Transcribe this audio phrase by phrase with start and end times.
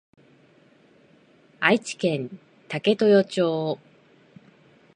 [1.59, 3.77] 愛知県武豊町